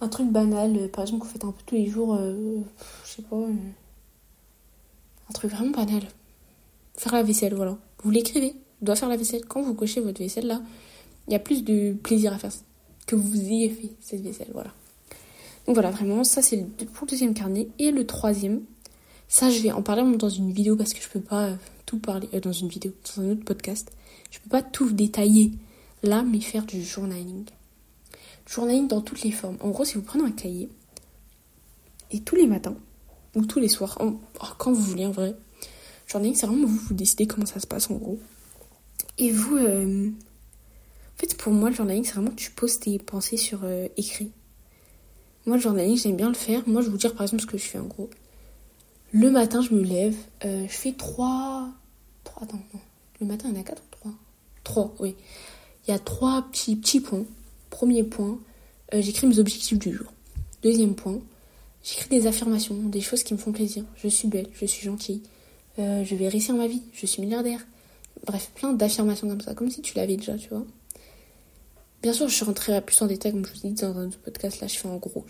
[0.00, 2.60] Un truc banal, euh, par exemple, que vous faites un peu tous les jours, euh,
[3.04, 6.02] je sais pas, un truc vraiment banal.
[6.96, 7.78] Faire la vaisselle, voilà.
[8.02, 9.44] Vous l'écrivez, je dois faire la vaisselle.
[9.46, 10.62] Quand vous cochez votre vaisselle là,
[11.28, 12.50] il y a plus de plaisir à faire
[13.06, 14.72] que vous ayez fait cette vaisselle, voilà.
[15.66, 17.68] Donc voilà, vraiment, ça c'est pour le deuxième carnet.
[17.78, 18.62] Et le troisième,
[19.28, 21.50] ça je vais en parler dans une vidéo parce que je peux pas
[21.86, 23.92] tout parler euh, dans une vidéo, dans un autre podcast.
[24.30, 25.52] Je peux pas tout détailler
[26.02, 27.44] là, mais faire du journaling.
[28.46, 29.56] journaling dans toutes les formes.
[29.60, 30.68] En gros, si vous prenez un cahier
[32.10, 32.76] et tous les matins
[33.34, 33.98] ou tous les soirs,
[34.58, 35.34] quand vous voulez en vrai,
[36.06, 38.18] journaling, c'est vraiment vous, vous décidez comment ça se passe en gros.
[39.18, 43.36] Et vous, euh, en fait, pour moi, le journaling, c'est vraiment tu poses tes pensées
[43.36, 44.30] sur euh, écrit.
[45.46, 46.66] Moi, le journaling, j'aime bien le faire.
[46.68, 48.10] Moi, je vais vous dire par exemple ce que je fais en gros.
[49.12, 51.68] Le matin, je me lève, euh, je fais trois.
[52.24, 52.80] Trois, attends, non.
[53.20, 54.12] Le matin, il y en a quatre ou trois?
[54.64, 55.16] Trois, oui.
[55.86, 57.24] Il y a trois petits, petits points.
[57.70, 58.38] Premier point,
[58.94, 60.06] euh, j'écris mes objectifs du jour.
[60.62, 61.18] Deuxième point,
[61.82, 63.84] j'écris des affirmations, des choses qui me font plaisir.
[63.96, 65.22] Je suis belle, je suis gentille,
[65.78, 67.60] euh, je vais réussir ma vie, je suis milliardaire.
[68.26, 70.64] Bref, plein d'affirmations comme ça, comme si tu l'avais déjà, tu vois.
[72.02, 74.66] Bien sûr, je rentrerai plus en détail, comme je vous dit dans un podcast, là,
[74.66, 75.24] je fais en gros.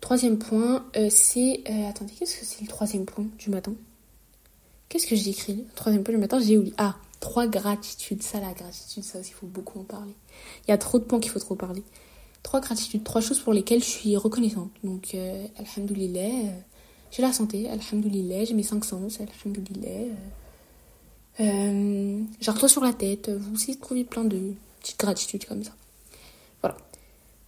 [0.00, 1.62] Troisième point, euh, c'est...
[1.88, 3.74] Attendez, qu'est-ce que c'est le troisième point du matin?
[4.88, 5.54] Qu'est-ce que j'ai écrit?
[5.56, 6.74] Le troisième point du matin, j'ai oublié.
[6.78, 8.22] Ah, trois gratitudes.
[8.22, 10.14] Ça, la gratitude, ça aussi, il faut beaucoup en parler.
[10.66, 11.82] Il y a trop de points qu'il faut trop parler.
[12.42, 14.70] Trois gratitudes, trois choses pour lesquelles je suis reconnaissante.
[14.84, 16.60] Donc, euh, alhamdoulilah, euh,
[17.10, 20.14] j'ai la santé, alhamdoulilah, j'ai mes cinq sens, alhamdoulilah.
[21.40, 23.30] Euh, j'ai un toit sur la tête.
[23.30, 25.72] Vous aussi trouvez plein de petites gratitudes comme ça.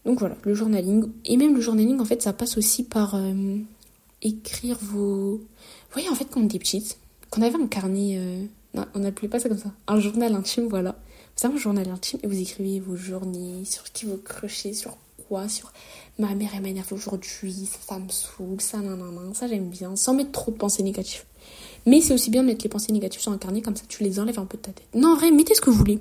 [0.07, 1.13] Donc voilà, le journaling.
[1.27, 3.59] Et même le journaling, en fait, ça passe aussi par euh,
[4.23, 5.37] écrire vos...
[5.37, 8.49] Vous voyez, en fait, quand on était petites, qu'on avait un carnet...
[8.75, 9.73] On n'appelait pas ça comme ça.
[9.89, 10.97] Un journal intime, voilà.
[11.43, 15.49] Avez un journal intime et vous écrivez vos journées, sur qui vous crochez, sur quoi,
[15.49, 15.73] sur
[16.19, 19.97] ma mère elle m'énerve aujourd'hui, ça, me saoule, ça, nan, nan, nan, ça j'aime bien,
[19.97, 21.25] sans mettre trop de pensées négatives.
[21.87, 24.03] Mais c'est aussi bien de mettre les pensées négatives sur un carnet, comme ça tu
[24.03, 24.87] les enlèves un peu de ta tête.
[24.95, 25.99] Non, en vrai, mettez ce que vous voulez.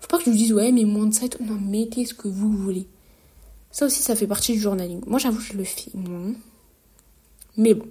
[0.00, 1.24] Faut pas que je vous dise, ouais, mais moins de ça.
[1.40, 2.86] Non, mettez ce que vous voulez.
[3.70, 5.00] Ça aussi, ça fait partie du journaling.
[5.06, 6.32] Moi, j'avoue, je le fais moins.
[7.56, 7.86] Mais bon,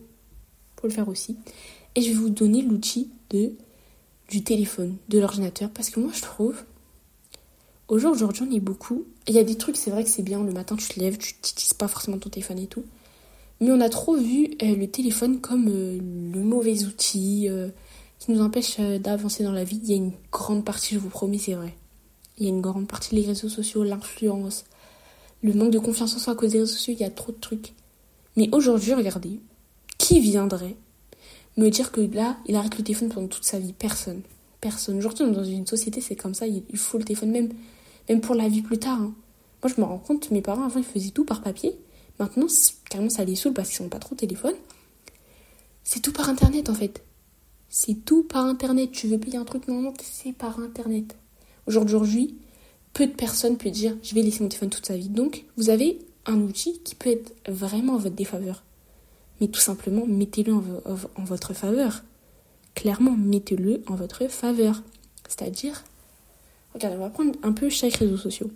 [0.79, 1.35] faut le faire aussi.
[1.95, 3.53] Et je vais vous donner l'outil de
[4.29, 6.63] du téléphone, de l'ordinateur, parce que moi, je trouve,
[7.87, 9.05] Au jour on est beaucoup.
[9.27, 11.17] Il y a des trucs, c'est vrai que c'est bien, le matin tu te lèves,
[11.17, 12.83] tu n'utilises pas forcément ton téléphone et tout.
[13.61, 17.69] Mais on a trop vu euh, le téléphone comme euh, le mauvais outil euh,
[18.19, 19.79] qui nous empêche d'avancer dans la vie.
[19.83, 21.75] Il y a une grande partie, je vous promets, c'est vrai.
[22.37, 24.65] Il y a une grande partie des réseaux sociaux, l'influence,
[25.41, 27.31] le manque de confiance en soi à cause des réseaux sociaux, il y a trop
[27.31, 27.73] de trucs.
[28.35, 29.39] Mais aujourd'hui, regardez,
[29.97, 30.75] qui viendrait
[31.57, 34.21] me dire que là, il arrête le téléphone pendant toute sa vie Personne.
[34.61, 34.97] Personne.
[34.97, 37.49] Aujourd'hui, dans une société, c'est comme ça, il faut le téléphone même,
[38.09, 38.99] même pour la vie plus tard.
[38.99, 39.13] Hein.
[39.63, 41.75] Moi, je me rends compte, mes parents, avant, ils faisaient tout par papier.
[42.19, 42.47] Maintenant,
[42.89, 44.53] carrément, ça les saoule parce qu'ils n'ont pas trop de téléphone.
[45.83, 47.03] C'est tout par Internet, en fait.
[47.69, 48.91] C'est tout par Internet.
[48.91, 51.15] Tu veux payer un truc, non, non, c'est par Internet.
[51.67, 52.35] Aujourd'hui,
[52.93, 55.09] peu de personnes peuvent dire je vais laisser mon téléphone toute sa vie.
[55.09, 58.63] Donc, vous avez un outil qui peut être vraiment en votre défaveur.
[59.41, 62.03] Mais tout simplement, mettez-le en, votre faveur.
[62.73, 64.81] Clairement, mettez-le en votre faveur.
[65.27, 65.83] C'est-à-dire,
[66.73, 68.49] regardez, on va prendre un peu chaque réseau social.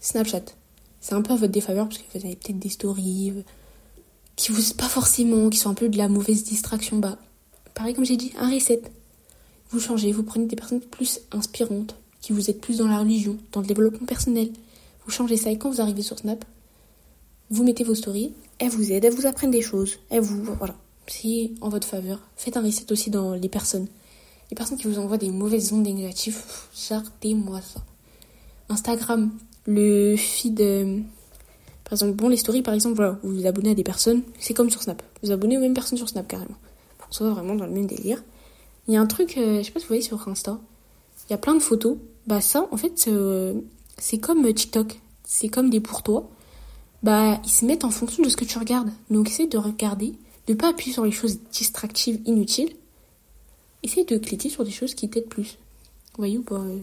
[0.00, 0.44] Snapchat,
[1.00, 3.42] c'est un peu en votre défaveur parce que vous avez peut-être des stories euh,
[4.34, 6.98] qui vous pas forcément, qui sont un peu de la mauvaise distraction.
[6.98, 7.18] Bah,
[7.74, 8.82] pareil comme j'ai dit, un reset.
[9.70, 13.36] Vous changez, vous prenez des personnes plus inspirantes, qui vous êtes plus dans la religion,
[13.52, 14.50] dans le développement personnel.
[15.04, 16.44] Vous changez ça et quand vous arrivez sur Snap,
[17.50, 20.42] vous mettez vos stories, elles vous aident, elles vous apprennent des choses, elles vous...
[20.54, 20.74] Voilà.
[21.08, 22.20] C'est en votre faveur.
[22.36, 23.86] Faites un reset aussi dans les personnes.
[24.50, 27.80] Les personnes qui vous envoient des mauvaises ondes négatives, sortez-moi ça.
[28.68, 29.30] Instagram,
[29.66, 30.60] le feed...
[30.60, 31.00] Euh,
[31.84, 34.54] par exemple, bon, les stories, par exemple, voilà, vous vous abonnez à des personnes, c'est
[34.54, 35.00] comme sur Snap.
[35.02, 36.56] Vous, vous abonnez aux mêmes personnes sur Snap, carrément.
[36.98, 38.24] Pour soit vraiment dans le même délire.
[38.88, 40.58] Il y a un truc, euh, je sais pas si vous voyez sur Insta,
[41.28, 41.96] il y a plein de photos.
[42.26, 43.08] Bah ça, en fait,
[43.98, 45.00] c'est comme TikTok.
[45.24, 46.28] C'est comme des pour toi.
[47.02, 48.90] Bah, ils se mettent en fonction de ce que tu regardes.
[49.10, 50.14] Donc, essaye de regarder,
[50.46, 52.74] de pas appuyer sur les choses distractives, inutiles.
[53.82, 55.58] Essaye de cliquer sur des choses qui t'aident plus.
[56.16, 56.78] Voyez pas euh,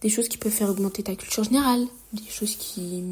[0.00, 1.86] Des choses qui peuvent faire augmenter ta culture générale.
[2.12, 3.04] Des choses qui...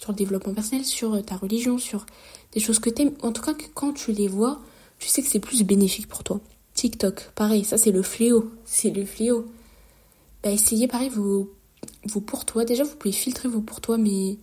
[0.00, 2.06] sur le développement personnel, sur euh, ta religion, sur
[2.52, 3.12] des choses que t'aimes.
[3.22, 4.60] En tout cas, que quand tu les vois,
[4.98, 6.40] tu sais que c'est plus bénéfique pour toi.
[6.74, 8.50] TikTok, pareil, ça c'est le fléau.
[8.64, 9.46] C'est le fléau.
[10.42, 11.52] Bah, essayez pareil vos,
[12.04, 12.64] vos pour toi.
[12.64, 14.38] Déjà, vous pouvez filtrer vos pour toi, mais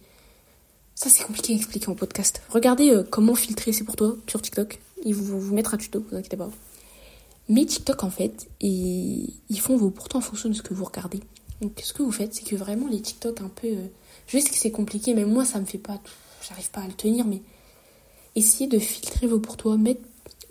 [1.00, 2.42] ça c'est compliqué à expliquer en podcast.
[2.50, 4.80] Regardez euh, comment filtrer ces pour toi sur TikTok.
[5.06, 6.50] Vont vous mettre un tuto, vous inquiétez pas.
[7.48, 10.74] Mais TikTok, en fait, ils, ils font vos pour toi en fonction de ce que
[10.74, 11.22] vous regardez.
[11.62, 13.68] Donc, ce que vous faites, c'est que vraiment les TikTok un peu.
[13.68, 13.88] Euh,
[14.28, 16.02] je sais que c'est compliqué, mais moi, ça me fait pas.
[16.46, 17.42] J'arrive pas à le tenir, mais
[18.36, 20.02] essayez de filtrer vos pour toi, mettre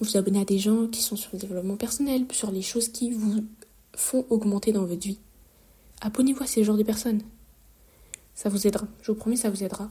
[0.01, 3.11] vous abonner à des gens qui sont sur le développement personnel, sur les choses qui
[3.11, 3.45] vous
[3.95, 5.19] font augmenter dans votre vie.
[6.01, 7.21] Abonnez-vous à ces genres de personnes.
[8.35, 8.87] Ça vous aidera.
[9.03, 9.91] Je vous promets, ça vous aidera.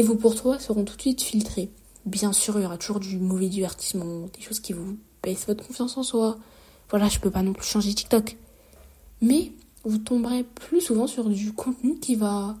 [0.00, 1.68] Et vos pour toi seront tout de suite filtrés.
[2.06, 5.66] Bien sûr, il y aura toujours du mauvais divertissement, des choses qui vous baissent votre
[5.66, 6.38] confiance en soi.
[6.88, 8.38] Voilà, je peux pas non plus changer TikTok.
[9.20, 9.52] Mais
[9.84, 12.56] vous tomberez plus souvent sur du contenu qui va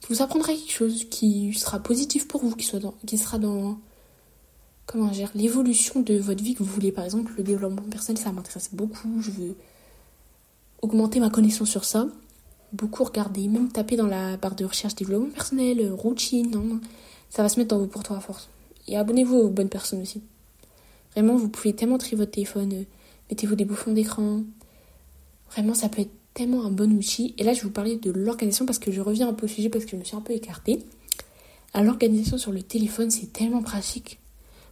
[0.00, 3.38] qui vous apprendra quelque chose, qui sera positif pour vous, qui, soit dans, qui sera
[3.38, 3.78] dans
[4.86, 6.90] comment dire l'évolution de votre vie que vous voulez.
[6.90, 9.20] Par exemple, le développement personnel, ça m'intéresse beaucoup.
[9.20, 9.54] Je veux
[10.80, 12.08] augmenter ma connaissance sur ça.
[12.72, 16.80] Beaucoup regarder, même taper dans la barre de recherche développement personnel, euh, routine, hein.
[17.28, 18.48] ça va se mettre dans vos pour toi à force.
[18.88, 20.22] Et abonnez-vous aux bonnes personnes aussi.
[21.14, 22.84] Vraiment, vous pouvez tellement trier votre téléphone, euh,
[23.30, 24.42] mettez-vous des bouffons d'écran.
[25.50, 27.34] Vraiment, ça peut être tellement un bon outil.
[27.38, 29.48] Et là, je vais vous parler de l'organisation parce que je reviens un peu au
[29.48, 30.78] sujet parce que je me suis un peu écartée.
[31.74, 34.18] À l'organisation sur le téléphone, c'est tellement pratique.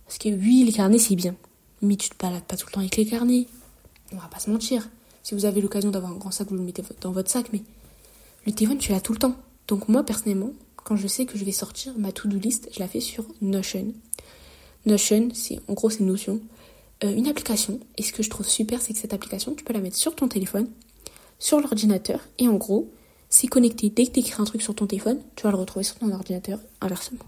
[0.07, 1.37] Parce que oui, les carnets, c'est bien.
[1.83, 3.47] Mais tu te balades pas tout le temps avec les carnets.
[4.13, 4.89] On va pas se mentir.
[5.23, 7.63] Si vous avez l'occasion d'avoir un grand sac, vous le mettez dans votre sac, mais
[8.47, 9.37] le téléphone, tu l'as tout le temps.
[9.69, 12.89] Donc moi, personnellement, quand je sais que je vais sortir ma to-do list, je la
[12.89, 13.93] fais sur Notion.
[14.87, 16.41] Notion, c'est en gros, c'est Notion.
[17.05, 17.81] Euh, une application.
[17.97, 20.15] Et ce que je trouve super, c'est que cette application, tu peux la mettre sur
[20.15, 20.69] ton téléphone,
[21.39, 22.91] sur l'ordinateur, et en gros,
[23.29, 23.91] c'est connecté.
[23.91, 26.11] Dès que tu écris un truc sur ton téléphone, tu vas le retrouver sur ton
[26.13, 27.25] ordinateur, inversement.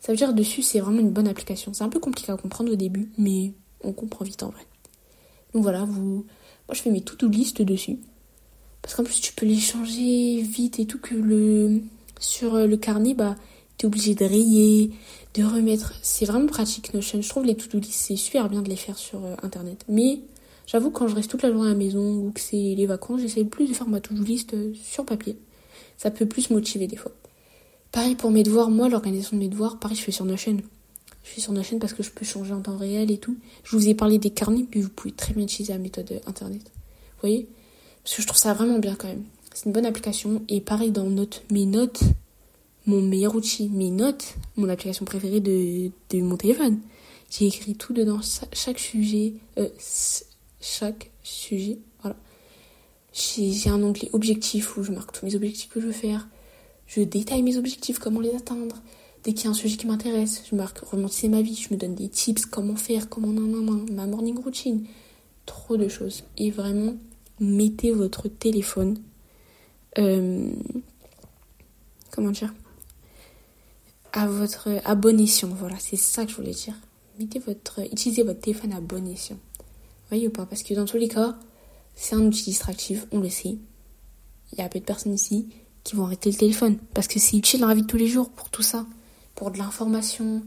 [0.00, 1.72] Ça veut dire dessus, c'est vraiment une bonne application.
[1.72, 3.52] C'est un peu compliqué à comprendre au début, mais
[3.82, 4.66] on comprend vite en vrai.
[5.54, 6.26] Donc voilà, vous,
[6.68, 7.98] moi, je fais mes to-do list dessus.
[8.82, 11.80] Parce qu'en plus, tu peux les changer vite et tout, que le
[12.18, 13.36] sur le carnet, bah,
[13.76, 14.90] t'es obligé de rayer,
[15.34, 15.94] de remettre.
[16.02, 17.20] C'est vraiment pratique, Notion.
[17.20, 19.84] Je trouve les to-do list, c'est super bien de les faire sur euh, Internet.
[19.88, 20.20] Mais
[20.66, 23.20] j'avoue, quand je reste toute la journée à la maison ou que c'est les vacances,
[23.20, 25.36] j'essaie plus de faire ma to-do list euh, sur papier.
[25.96, 27.12] Ça peut plus motiver des fois.
[27.90, 30.58] Pareil pour mes devoirs, moi, l'organisation de mes devoirs, pareil, je fais sur Notion.
[31.24, 33.36] Je suis sur chaîne parce que je peux changer en temps réel et tout.
[33.62, 36.62] Je vous ai parlé des carnets, puis vous pouvez très bien utiliser la méthode internet.
[36.64, 37.48] Vous voyez?
[38.04, 39.24] Parce que je trouve ça vraiment bien quand même.
[39.54, 40.42] C'est une bonne application.
[40.48, 41.42] Et pareil dans Notes.
[41.50, 42.02] Mes notes,
[42.86, 46.80] mon meilleur outil, mes notes, mon application préférée de, de mon téléphone.
[47.30, 48.20] J'ai écrit tout dedans,
[48.52, 49.68] chaque sujet, euh,
[50.60, 52.16] chaque sujet, voilà.
[53.14, 56.28] J'ai un onglet objectif où je marque tous mes objectifs que je veux faire.
[56.86, 58.76] Je détaille mes objectifs, comment les atteindre.
[59.24, 61.78] Dès qu'il y a un sujet qui m'intéresse, je marque romantiser ma vie, je me
[61.78, 64.84] donne des tips, comment faire, comment nan, ma morning routine.
[65.46, 66.24] Trop de choses.
[66.36, 66.96] Et vraiment,
[67.42, 68.98] mettez votre téléphone.
[69.98, 70.50] Euh,
[72.10, 72.54] comment dire
[74.12, 74.94] À votre à.
[74.94, 76.74] Voilà, c'est ça que je voulais dire.
[77.18, 79.04] Mettez votre, utilisez votre téléphone à bon.
[80.08, 80.46] Voyez ou pas?
[80.46, 81.36] Parce que dans tous les cas,
[81.94, 83.58] c'est un outil distractif, on le sait.
[84.52, 85.48] Il y a peu de personnes ici
[85.84, 88.30] qui vont arrêter le téléphone parce que c'est utile dans la vie tous les jours
[88.30, 88.86] pour tout ça
[89.34, 90.42] pour de l'information,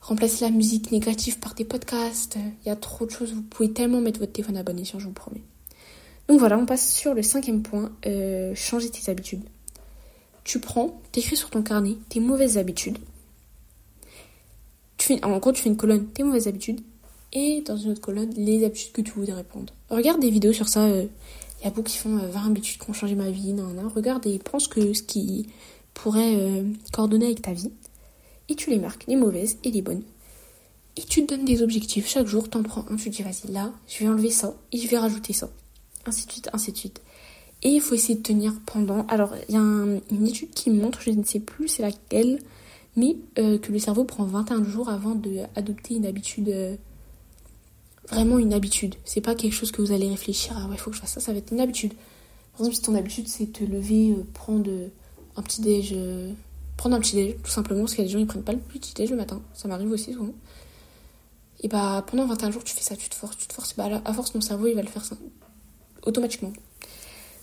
[0.00, 2.36] remplacer la musique négative par des podcasts.
[2.36, 3.32] Il y a trop de choses.
[3.32, 5.42] Vous pouvez tellement mettre votre téléphone à bon je vous promets.
[6.28, 9.42] Donc voilà, on passe sur le cinquième point, euh, changer tes habitudes.
[10.44, 12.98] Tu prends, t'écris sur ton carnet tes mauvaises habitudes.
[14.98, 16.80] Tu fais, en gros, tu fais une colonne tes mauvaises habitudes
[17.32, 19.72] et dans une autre colonne les habitudes que tu voudrais prendre.
[19.90, 20.86] Regarde des vidéos sur ça.
[20.88, 21.04] Il euh,
[21.64, 23.52] y a beaucoup qui font 20 euh, habitudes qui ont changé ma vie.
[23.52, 23.88] Non, non.
[23.88, 25.48] Regarde et pense que ce qui
[25.94, 26.62] pourrait
[26.92, 27.72] coordonner avec ta vie
[28.48, 30.02] et tu les marques, les mauvaises et les bonnes.
[30.96, 32.08] Et tu te donnes des objectifs.
[32.08, 34.78] Chaque jour, t'en prends un, tu te dis, vas-y, là, je vais enlever ça et
[34.78, 35.48] je vais rajouter ça.
[36.08, 37.00] Ainsi de suite, ainsi de suite.
[37.62, 39.06] Et il faut essayer de tenir pendant.
[39.08, 42.38] Alors, il y a une étude qui montre, je ne sais plus c'est laquelle,
[42.96, 46.48] mais euh, que le cerveau prend 21 jours avant d'adopter une habitude.
[46.48, 46.76] Euh,
[48.08, 48.94] vraiment une habitude.
[49.04, 51.20] C'est pas quelque chose que vous allez réfléchir, ah ouais, faut que je fasse ça,
[51.20, 51.92] ça va être une habitude.
[52.52, 54.70] Par exemple, si ton habitude c'est te lever, euh, prendre
[55.36, 55.94] un petit déj
[56.78, 58.52] prendre un petit déj, tout simplement, parce qu'il y a des gens qui prennent pas
[58.52, 59.42] le petit déj le matin.
[59.52, 60.32] Ça m'arrive aussi souvent.
[61.60, 63.74] Et bah, pendant 21 jours, tu fais ça, tu te forces, tu te forces.
[63.76, 65.04] Bah, à force, ton cerveau, il va le faire
[66.04, 66.52] automatiquement.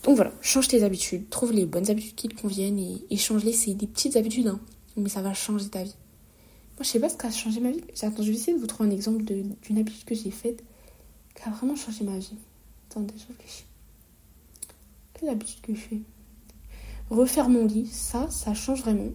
[0.04, 3.54] Donc voilà, change tes habitudes, trouve les bonnes habitudes qui te conviennent et, change-les.
[3.54, 4.60] C'est des petites habitudes, hein,
[4.98, 5.96] mais ça va changer ta vie.
[6.78, 7.82] Moi, je sais pas ce qui a changé ma vie.
[8.02, 10.63] Attends, je vais essayer de vous trouver un exemple d'une habitude que j'ai faite
[11.34, 12.36] qui a vraiment changé ma vie.
[12.89, 13.65] Attendez, je réfléchis.
[15.13, 16.00] Quelle habitude que je fais?
[17.10, 19.10] Refaire mon lit, ça, ça change vraiment.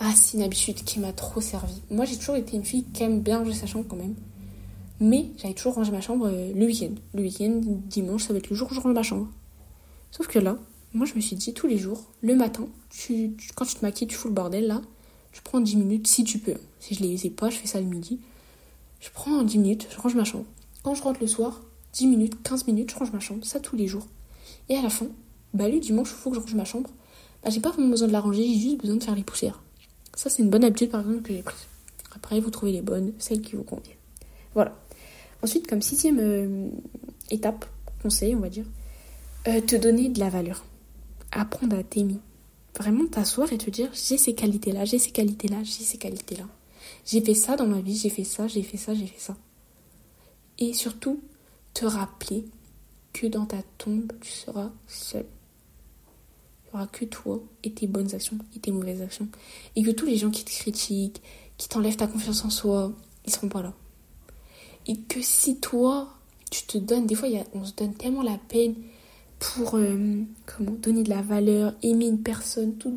[0.00, 1.80] Ah, c'est une habitude qui m'a trop servi.
[1.90, 4.14] Moi, j'ai toujours été une fille qui aime bien ranger sa chambre quand même.
[5.00, 6.94] Mais j'avais toujours rangé ma chambre euh, le week-end.
[7.14, 9.28] Le week-end, dimanche, ça va être le jour où je range ma chambre.
[10.10, 10.56] Sauf que là,
[10.92, 12.68] moi, je me suis dit tous les jours, le matin,
[13.56, 14.80] quand tu te maquilles, tu fous le bordel là.
[15.32, 16.54] Tu prends 10 minutes si tu peux.
[16.78, 18.20] Si je les sais pas, je fais ça le midi.
[19.00, 20.44] Je prends 10 minutes, je range ma chambre.
[20.84, 21.62] Quand je rentre le soir,
[21.94, 23.44] 10 minutes, 15 minutes, je range ma chambre.
[23.44, 24.06] Ça tous les jours.
[24.68, 25.06] Et à la fin,
[25.52, 26.90] bah le dimanche, il faut que je range ma chambre.
[27.42, 29.60] Bah, j'ai pas vraiment besoin de la ranger, j'ai juste besoin de faire les poussières.
[30.14, 31.66] Ça, c'est une bonne habitude, par exemple, que j'ai prise.
[32.14, 33.96] Après, vous trouvez les bonnes, celles qui vous conviennent.
[34.54, 34.76] Voilà.
[35.44, 36.70] Ensuite, comme sixième euh,
[37.30, 37.66] étape,
[38.02, 38.64] conseil, on va dire,
[39.46, 40.64] euh, te donner de la valeur.
[41.32, 42.16] Apprendre à t'aimer.
[42.78, 46.44] Vraiment t'asseoir et te dire, j'ai ces qualités-là, j'ai ces qualités-là, j'ai ces qualités-là.
[47.04, 49.36] J'ai fait ça dans ma vie, j'ai fait ça, j'ai fait ça, j'ai fait ça.
[50.58, 51.20] Et surtout,
[51.74, 52.46] te rappeler
[53.12, 55.26] que dans ta tombe, tu seras seul
[56.90, 59.28] que toi et tes bonnes actions et tes mauvaises actions.
[59.76, 61.20] Et que tous les gens qui te critiquent,
[61.58, 62.92] qui t'enlèvent ta confiance en soi,
[63.26, 63.74] ils seront pas là.
[64.86, 66.08] Et que si toi,
[66.50, 68.74] tu te donnes, des fois, on se donne tellement la peine
[69.38, 72.96] pour euh, comment donner de la valeur, aimer une personne, tout,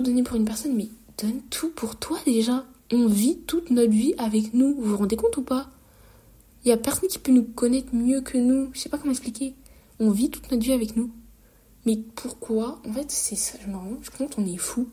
[0.00, 2.64] donner pour une personne, mais donne tout pour toi déjà.
[2.92, 4.74] On vit toute notre vie avec nous.
[4.76, 5.70] Vous vous rendez compte ou pas?
[6.64, 8.70] Il y a personne qui peut nous connaître mieux que nous.
[8.72, 9.54] Je sais pas comment expliquer.
[9.98, 11.10] On vit toute notre vie avec nous.
[11.86, 12.80] Mais pourquoi?
[12.86, 14.88] En fait, c'est ça, je me rends compte, on est fou.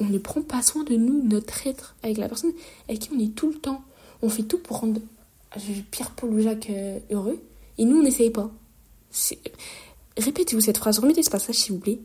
[0.00, 2.52] On ne prend pas soin de nous, notre être, avec la personne
[2.88, 3.82] avec qui on est tout le temps.
[4.22, 5.00] On fait tout pour rendre
[5.90, 7.42] Pierre-Paul ou Jacques euh, heureux,
[7.78, 8.50] et nous, on n'essaye pas.
[10.16, 12.00] Répétez-vous cette phrase, remettez ce passage, s'il vous plaît.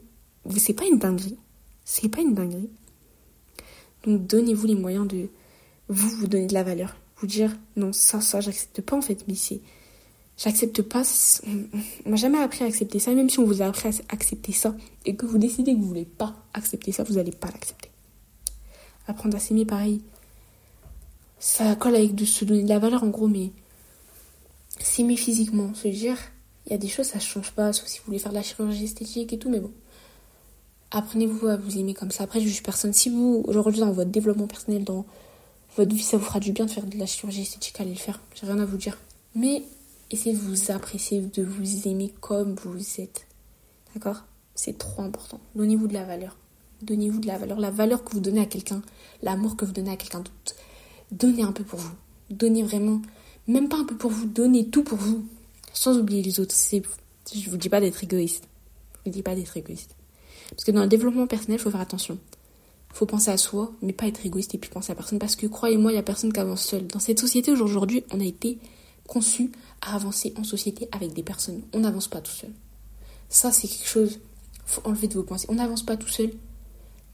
[0.57, 1.37] C'est pas une dinguerie.
[1.85, 2.69] C'est pas une dinguerie.
[4.05, 5.29] Donc, donnez-vous les moyens de
[5.87, 6.95] vous, vous donner de la valeur.
[7.17, 9.61] Vous dire, non, ça, ça, j'accepte pas, en fait, mais c'est
[10.37, 11.03] j'accepte pas.
[12.05, 13.13] On m'a jamais appris à accepter ça.
[13.13, 14.75] même si on vous a appris à accepter ça
[15.05, 17.89] et que vous décidez que vous voulez pas accepter ça, vous n'allez pas l'accepter.
[19.07, 20.01] Apprendre à s'aimer, pareil.
[21.41, 23.49] Ça colle avec de se donner de la valeur en gros, mais
[24.79, 26.15] s'aimer physiquement, se dire,
[26.67, 28.37] il y a des choses, ça ne change pas, sauf si vous voulez faire de
[28.37, 29.71] la chirurgie esthétique et tout, mais bon.
[30.91, 32.25] Apprenez-vous à vous aimer comme ça.
[32.25, 32.93] Après, je suis personne.
[32.93, 35.03] Si vous, aujourd'hui, dans votre développement personnel, dans
[35.77, 37.95] votre vie, ça vous fera du bien de faire de la chirurgie esthétique, allez le
[37.95, 38.21] faire.
[38.35, 38.99] J'ai rien à vous dire.
[39.33, 39.63] Mais
[40.11, 43.25] essayez de vous apprécier, de vous aimer comme vous êtes.
[43.95, 44.25] D'accord?
[44.53, 45.39] C'est trop important.
[45.55, 46.37] Donnez-vous de la valeur.
[46.83, 47.59] Donnez-vous de la valeur.
[47.59, 48.83] La valeur que vous donnez à quelqu'un,
[49.23, 50.55] l'amour que vous donnez à quelqu'un d'autre.
[51.11, 51.93] Donnez un peu pour vous.
[52.29, 53.01] Donnez vraiment,
[53.47, 55.25] même pas un peu pour vous, donnez tout pour vous.
[55.73, 56.55] Sans oublier les autres.
[56.55, 56.81] C'est,
[57.33, 58.47] je vous dis pas d'être égoïste.
[58.93, 59.95] Je vous dis pas d'être égoïste.
[60.49, 62.17] Parce que dans le développement personnel, il faut faire attention.
[62.91, 65.19] Il faut penser à soi, mais pas être égoïste et puis penser à personne.
[65.19, 66.87] Parce que croyez-moi, il n'y a personne qui avance seul.
[66.87, 68.59] Dans cette société aujourd'hui, on a été
[69.07, 71.61] conçu à avancer en société avec des personnes.
[71.73, 72.51] On n'avance pas tout seul.
[73.29, 74.19] Ça, c'est quelque chose,
[74.65, 75.47] faut enlever de vos pensées.
[75.49, 76.31] On n'avance pas tout seul,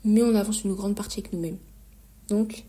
[0.04, 1.58] mais on avance une grande partie avec nous-mêmes.
[2.28, 2.66] Donc,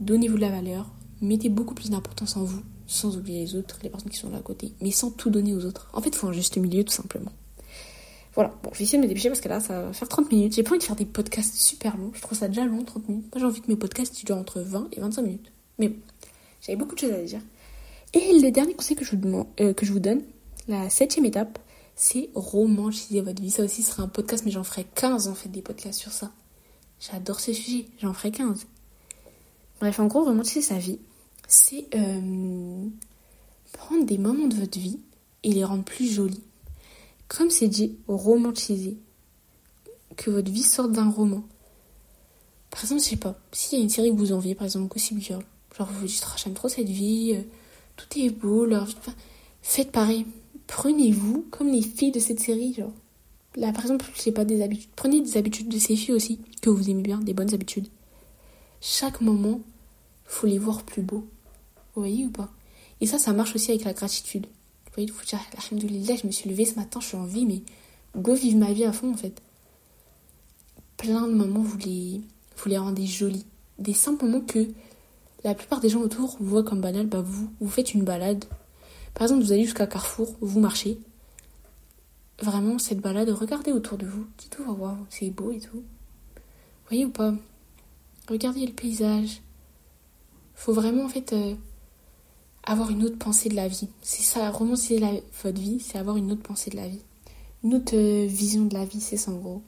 [0.00, 3.90] donnez-vous de la valeur, mettez beaucoup plus d'importance en vous, sans oublier les autres, les
[3.90, 5.90] personnes qui sont là à côté, mais sans tout donner aux autres.
[5.92, 7.32] En fait, il faut un juste milieu, tout simplement.
[8.34, 10.54] Voilà, bon, je de me dépêcher parce que là, ça va faire 30 minutes.
[10.54, 12.12] J'ai pas envie de faire des podcasts super longs.
[12.14, 13.26] Je trouve ça déjà long, 30 minutes.
[13.34, 15.50] Moi, j'ai envie que mes podcasts durent entre 20 et 25 minutes.
[15.78, 15.98] Mais bon,
[16.60, 17.40] j'avais beaucoup de choses à dire.
[18.14, 20.22] Et le dernier conseil que je vous, demande, euh, que je vous donne,
[20.68, 21.58] la septième étape,
[21.96, 23.50] c'est romantiser votre vie.
[23.50, 26.30] Ça aussi sera un podcast, mais j'en ferai 15 en fait, des podcasts sur ça.
[27.00, 28.66] J'adore ce sujet, j'en ferai 15.
[29.80, 30.98] Bref, en gros, romantiser sa vie,
[31.46, 32.86] c'est euh,
[33.72, 34.98] prendre des moments de votre vie
[35.44, 36.42] et les rendre plus jolis.
[37.28, 38.98] Comme c'est dit, romantiser.
[40.16, 41.44] Que votre vie sorte d'un roman.
[42.70, 44.88] Par exemple, je sais pas, s'il y a une série que vous enviez, par exemple
[44.88, 45.44] Gossip Girl,
[45.76, 47.42] genre vous vous dites, oh, j'aime trop cette vie, euh,
[47.96, 48.96] tout est beau, leur vie.
[49.62, 50.26] Faites pareil.
[50.66, 52.92] Prenez-vous comme les filles de cette série, genre.
[53.56, 54.90] Là, par exemple, je sais pas, des habitudes.
[54.96, 57.88] Prenez des habitudes de ces filles aussi, que vous aimez bien, des bonnes habitudes.
[58.80, 59.60] Chaque moment,
[60.24, 61.26] faut les voir plus beaux.
[61.94, 62.50] Vous voyez ou pas?
[63.00, 64.46] Et ça, ça marche aussi avec la gratitude
[64.98, 67.62] voyez, vous dire, alhamdoulilah, je me suis levée ce matin, je suis en vie, mais
[68.16, 69.40] go vivre ma vie à fond en fait.
[70.96, 72.20] Plein de moments, vous les,
[72.56, 73.46] vous les rendez jolis.
[73.78, 74.66] Des simples moments que
[75.44, 78.44] la plupart des gens autour voient comme banal, bah vous, vous faites une balade.
[79.14, 80.98] Par exemple, vous allez jusqu'à Carrefour, vous marchez.
[82.40, 84.26] Vraiment, cette balade, regardez autour de vous.
[84.38, 85.82] Dites-vous, waouh, c'est beau et tout.
[86.88, 87.34] Voyez ou pas?
[88.28, 89.42] Regardez le paysage.
[90.54, 91.54] Faut vraiment, en fait, euh,
[92.64, 93.88] avoir une autre pensée de la vie.
[94.02, 95.12] C'est ça, romancer la,
[95.42, 97.00] votre vie, c'est avoir une autre pensée de la vie.
[97.64, 99.62] Une autre euh, vision de la vie, c'est ça en gros.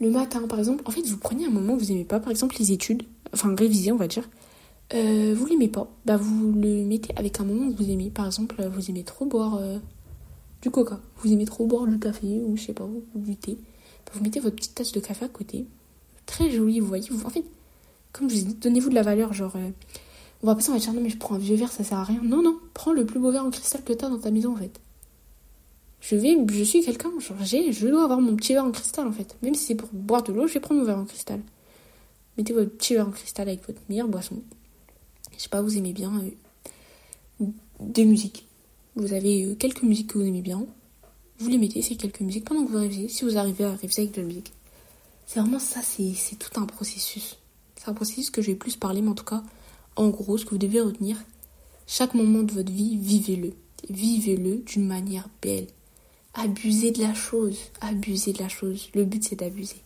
[0.00, 2.30] Le matin, par exemple, en fait, vous prenez un moment que vous aimez pas, par
[2.30, 4.28] exemple les études, enfin réviser, on va dire.
[4.92, 8.10] Euh, vous l'aimez pas, bah vous le mettez avec un moment que vous aimez.
[8.10, 9.78] Par exemple, vous aimez trop boire euh,
[10.60, 13.56] du coca, vous aimez trop boire du café ou je sais pas, ou du thé.
[14.04, 15.64] Bah, vous mettez votre petite tasse de café à côté.
[16.26, 17.08] Très joli, vous voyez.
[17.10, 17.44] Vous, en fait,
[18.12, 19.56] comme je vous ai dit, donnez-vous de la valeur, genre.
[20.44, 21.96] On va passer, on va dire non mais je prends un vieux verre, ça sert
[21.96, 22.20] à rien.
[22.22, 24.56] Non, non, prends le plus beau verre en cristal que t'as dans ta maison en
[24.56, 24.78] fait.
[26.02, 27.10] Je vais, je suis quelqu'un,
[27.40, 29.36] j'ai, je dois avoir mon petit verre en cristal en fait.
[29.40, 31.40] Même si c'est pour boire de l'eau, je vais prendre mon verre en cristal.
[32.36, 34.42] Mettez votre petit verre en cristal avec votre meilleure boisson.
[35.34, 36.12] Je sais pas, vous aimez bien
[37.40, 37.46] euh,
[37.80, 38.46] des musiques.
[38.96, 40.66] Vous avez euh, quelques musiques que vous aimez bien.
[41.38, 43.08] Vous les mettez, ces quelques musiques, pendant que vous révisez.
[43.08, 44.52] Si vous arrivez à réviser avec de la musique.
[45.26, 47.38] C'est vraiment ça, c'est tout un processus.
[47.76, 49.42] C'est un processus que je vais plus parler, mais en tout cas,
[49.96, 51.16] en gros, ce que vous devez retenir,
[51.86, 53.52] chaque moment de votre vie, vivez-le.
[53.90, 55.66] Vivez-le d'une manière belle.
[56.34, 57.58] Abusez de la chose.
[57.80, 58.88] Abusez de la chose.
[58.94, 59.82] Le but, c'est d'abuser.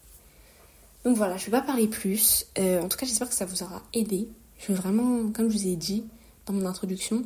[1.04, 2.46] Donc voilà, je ne vais pas parler plus.
[2.58, 4.28] Euh, en tout cas, j'espère que ça vous aura aidé.
[4.58, 6.04] Je veux vraiment, comme je vous ai dit
[6.46, 7.24] dans mon introduction,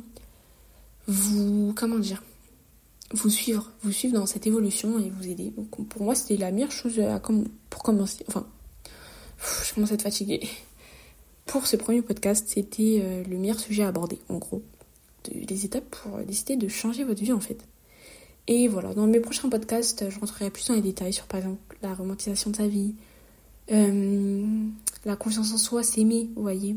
[1.07, 2.21] vous, comment dire,
[3.11, 5.51] vous suivre, vous suivre dans cette évolution et vous aider.
[5.51, 7.19] Donc pour moi, c'était la meilleure chose à,
[7.69, 8.25] pour commencer.
[8.27, 8.45] Enfin,
[9.65, 10.41] je commence à être fatiguée
[11.45, 14.63] pour ce premier podcast, c'était euh, le meilleur sujet à aborder, en gros.
[15.29, 17.65] des étapes pour décider de changer votre vie, en fait.
[18.47, 21.77] Et voilà, dans mes prochains podcasts, je rentrerai plus dans les détails sur, par exemple,
[21.81, 22.95] la romantisation de sa vie,
[23.71, 24.45] euh,
[25.05, 26.75] la confiance en soi, s'aimer, vous voyez,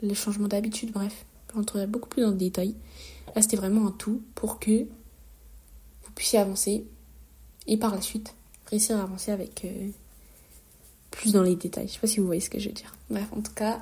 [0.00, 1.26] les changements d'habitude, bref.
[1.50, 2.74] Je rentrerai beaucoup plus dans les détails.
[3.34, 4.86] Là, c'était vraiment un tout pour que
[6.18, 6.84] puissiez avancer
[7.68, 8.34] et par la suite
[8.66, 9.88] réussir à avancer avec euh,
[11.12, 11.86] plus dans les détails.
[11.86, 12.94] Je sais pas si vous voyez ce que je veux dire.
[13.08, 13.80] Bref, en tout cas,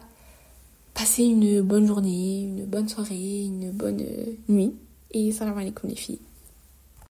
[0.92, 4.74] passez une bonne journée, une bonne soirée, une bonne euh, nuit.
[5.12, 6.20] Et salam alaikum les filles.